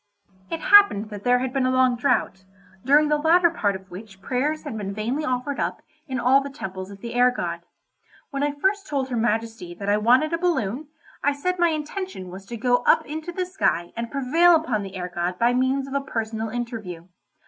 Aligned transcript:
It 0.49 0.61
happened 0.61 1.11
that 1.11 1.23
there 1.23 1.37
had 1.37 1.53
been 1.53 1.67
a 1.67 1.69
long 1.69 1.95
drought, 1.95 2.43
during 2.83 3.07
the 3.09 3.19
latter 3.19 3.51
part 3.51 3.75
of 3.75 3.91
which 3.91 4.19
prayers 4.19 4.63
had 4.63 4.75
been 4.75 4.95
vainly 4.95 5.23
offered 5.23 5.59
up 5.59 5.83
in 6.07 6.19
all 6.19 6.41
the 6.41 6.49
temples 6.49 6.89
of 6.89 7.01
the 7.01 7.13
air 7.13 7.29
god. 7.29 7.61
When 8.31 8.41
I 8.41 8.51
first 8.51 8.87
told 8.87 9.09
her 9.09 9.15
Majesty 9.15 9.75
that 9.75 9.89
I 9.89 9.97
wanted 9.97 10.33
a 10.33 10.39
balloon, 10.39 10.87
I 11.23 11.33
said 11.33 11.59
my 11.59 11.69
intention 11.69 12.29
was 12.31 12.47
to 12.47 12.57
go 12.57 12.77
up 12.77 13.05
into 13.05 13.31
the 13.31 13.45
sky 13.45 13.93
and 13.95 14.09
prevail 14.09 14.55
upon 14.55 14.81
the 14.81 14.95
air 14.95 15.11
god 15.13 15.37
by 15.37 15.53
means 15.53 15.87
of 15.87 15.93
a 15.93 16.01
personal 16.01 16.49
interview. 16.49 17.07